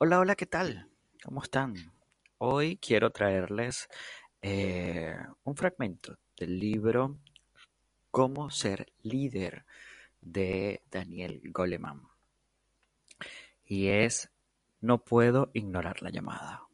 Hola, 0.00 0.20
hola, 0.20 0.36
¿qué 0.36 0.46
tal? 0.46 0.88
¿Cómo 1.24 1.42
están? 1.42 1.74
Hoy 2.38 2.76
quiero 2.76 3.10
traerles 3.10 3.88
eh, 4.42 5.16
un 5.42 5.56
fragmento 5.56 6.16
del 6.38 6.60
libro 6.60 7.18
Cómo 8.12 8.48
ser 8.50 8.92
líder 9.02 9.64
de 10.20 10.82
Daniel 10.88 11.42
Goleman. 11.46 12.02
Y 13.64 13.88
es 13.88 14.30
No 14.80 14.98
puedo 14.98 15.50
ignorar 15.52 16.00
la 16.00 16.10
llamada. 16.10 16.68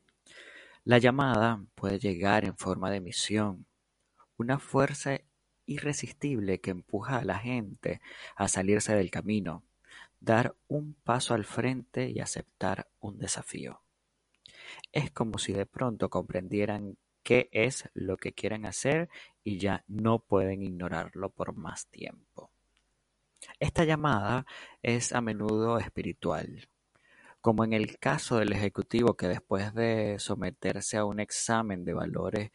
La 0.84 0.98
llamada 0.98 1.64
puede 1.77 1.98
llegar 1.98 2.45
en 2.45 2.59
forma 2.59 2.91
de 2.91 3.00
misión, 3.00 3.64
una 4.36 4.59
fuerza 4.59 5.18
irresistible 5.64 6.61
que 6.61 6.72
empuja 6.72 7.20
a 7.20 7.25
la 7.25 7.38
gente 7.38 8.02
a 8.36 8.48
salirse 8.48 8.95
del 8.95 9.11
camino, 9.11 9.62
dar 10.21 10.55
un 10.69 10.95
paso 10.95 11.35
al 11.35 11.45
frente 11.45 12.11
y 12.11 12.21
aceptar 12.21 12.89
un 13.01 13.19
desafío. 13.19 13.81
Es 14.93 15.11
como 15.11 15.39
si 15.39 15.52
de 15.52 15.66
pronto 15.66 16.09
comprendieran 16.09 16.97
qué 17.23 17.48
es 17.52 17.89
lo 17.95 18.16
que 18.16 18.33
quieren 18.33 18.66
hacer 18.66 19.09
y 19.43 19.59
ya 19.59 19.85
no 19.88 20.21
pueden 20.21 20.62
ignorarlo 20.62 21.30
por 21.30 21.55
más 21.55 21.87
tiempo. 21.87 22.51
Esta 23.61 23.85
llamada 23.85 24.47
es 24.83 25.12
a 25.12 25.21
menudo 25.21 25.79
espiritual, 25.79 26.69
como 27.41 27.65
en 27.65 27.73
el 27.73 27.99
caso 27.99 28.38
del 28.38 28.52
ejecutivo 28.52 29.15
que 29.15 29.29
después 29.29 29.74
de 29.74 30.19
someterse 30.19 30.97
a 30.97 31.05
un 31.05 31.21
examen 31.21 31.85
de 31.85 31.93
valores 31.93 32.51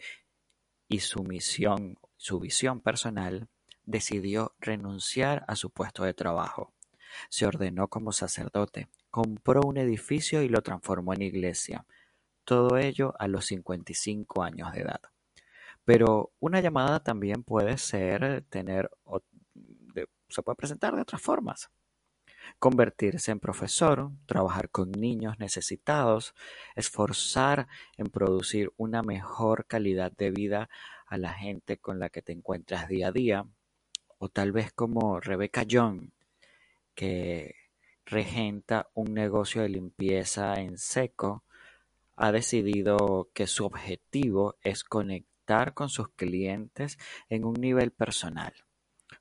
y 0.88 0.99
su 1.02 1.23
misión, 1.23 1.97
su 2.17 2.39
visión 2.39 2.81
personal, 2.81 3.47
decidió 3.85 4.53
renunciar 4.59 5.45
a 5.47 5.55
su 5.55 5.69
puesto 5.69 6.03
de 6.03 6.13
trabajo. 6.13 6.73
Se 7.29 7.45
ordenó 7.45 7.87
como 7.87 8.11
sacerdote, 8.11 8.87
compró 9.09 9.61
un 9.61 9.77
edificio 9.77 10.41
y 10.41 10.49
lo 10.49 10.61
transformó 10.61 11.13
en 11.13 11.21
iglesia, 11.23 11.85
todo 12.43 12.77
ello 12.77 13.13
a 13.19 13.27
los 13.27 13.45
55 13.45 14.41
años 14.43 14.71
de 14.73 14.81
edad. 14.81 15.01
Pero 15.85 16.31
una 16.39 16.61
llamada 16.61 16.99
también 17.01 17.43
puede 17.43 17.77
ser 17.77 18.43
tener, 18.49 18.89
se 20.29 20.41
puede 20.41 20.55
presentar 20.55 20.95
de 20.95 21.01
otras 21.01 21.21
formas. 21.21 21.69
Convertirse 22.57 23.31
en 23.31 23.39
profesor, 23.39 24.11
trabajar 24.25 24.69
con 24.69 24.91
niños 24.91 25.38
necesitados, 25.39 26.33
esforzar 26.75 27.67
en 27.97 28.07
producir 28.07 28.71
una 28.77 29.03
mejor 29.03 29.66
calidad 29.66 30.11
de 30.11 30.31
vida 30.31 30.69
a 31.05 31.17
la 31.17 31.33
gente 31.33 31.77
con 31.77 31.99
la 31.99 32.09
que 32.09 32.21
te 32.21 32.31
encuentras 32.31 32.88
día 32.88 33.07
a 33.07 33.11
día, 33.11 33.45
o 34.17 34.29
tal 34.29 34.51
vez 34.51 34.71
como 34.73 35.19
Rebecca 35.19 35.63
Young, 35.63 36.09
que 37.00 37.55
regenta 38.05 38.89
un 38.94 39.14
negocio 39.14 39.61
de 39.61 39.69
limpieza 39.69 40.55
en 40.55 40.78
seco 40.78 41.45
ha 42.17 42.33
decidido 42.33 43.30
que 43.33 43.47
su 43.47 43.66
objetivo 43.66 44.58
es 44.64 44.83
conectar 44.83 45.73
con 45.73 45.88
sus 45.88 46.09
clientes 46.09 46.97
en 47.30 47.45
un 47.45 47.53
nivel 47.53 47.91
personal. 47.91 48.53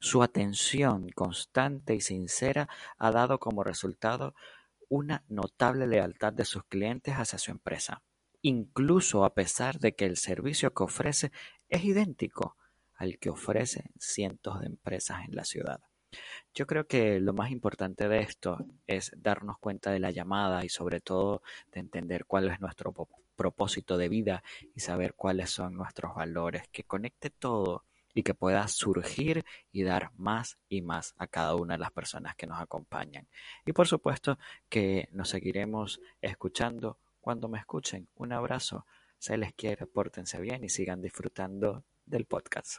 Su 0.01 0.25
atención 0.25 1.09
constante 1.11 1.95
y 1.95 2.01
sincera 2.01 2.69
ha 2.97 3.13
dado 3.13 3.39
como 3.39 3.63
resultado 3.63 4.35
una 4.89 5.25
notable 5.29 5.87
lealtad 5.87 6.33
de 6.33 6.47
sus 6.47 6.65
clientes 6.65 7.15
hacia 7.15 7.39
su 7.39 7.53
empresa, 7.53 8.03
incluso 8.43 9.25
a 9.25 9.35
pesar 9.35 9.79
de 9.79 9.95
que 9.95 10.07
el 10.07 10.17
servicio 10.17 10.75
que 10.75 10.83
ofrece 10.83 11.31
es 11.69 11.85
idéntico 11.85 12.57
al 12.97 13.21
que 13.21 13.31
ofrecen 13.31 13.93
cientos 14.01 14.59
de 14.59 14.67
empresas 14.67 15.21
en 15.29 15.37
la 15.37 15.45
ciudad. 15.45 15.88
Yo 16.55 16.67
creo 16.67 16.87
que 16.87 17.21
lo 17.21 17.33
más 17.33 17.51
importante 17.51 18.09
de 18.09 18.21
esto 18.21 18.65
es 18.87 19.13
darnos 19.17 19.59
cuenta 19.59 19.91
de 19.91 20.01
la 20.01 20.11
llamada 20.11 20.65
y 20.65 20.69
sobre 20.69 21.01
todo 21.01 21.43
de 21.73 21.81
entender 21.81 22.25
cuál 22.25 22.49
es 22.51 22.61
nuestro 22.61 22.93
propósito 23.37 23.97
de 23.97 24.09
vida 24.09 24.43
y 24.75 24.81
saber 24.81 25.15
cuáles 25.15 25.51
son 25.51 25.75
nuestros 25.75 26.15
valores, 26.15 26.63
que 26.73 26.85
conecte 26.85 27.31
todo 27.31 27.85
y 28.15 28.25
que 28.25 28.35
pueda 28.35 28.67
surgir 28.67 29.45
y 29.71 29.85
dar 29.85 30.11
más 30.17 30.59
y 30.69 30.83
más 30.83 31.15
a 31.19 31.29
cada 31.29 31.55
una 31.55 31.75
de 31.75 31.79
las 31.79 31.93
personas 31.93 32.35
que 32.35 32.49
nos 32.49 32.61
acompañan. 32.61 33.29
Y 33.65 33.73
por 33.73 33.87
supuesto 33.87 34.39
que 34.69 35.09
nos 35.13 35.29
seguiremos 35.29 36.01
escuchando 36.21 36.99
cuando 37.21 37.49
me 37.49 37.59
escuchen. 37.59 38.09
Un 38.17 38.33
abrazo, 38.33 38.87
se 39.19 39.37
les 39.37 39.53
quiere, 39.53 39.87
pórtense 39.87 40.41
bien 40.41 40.65
y 40.65 40.69
sigan 40.69 41.01
disfrutando 41.01 41.85
del 42.07 42.25
podcast. 42.25 42.79